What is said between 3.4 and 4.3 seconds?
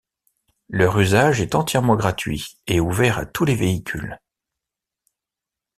les véhicules.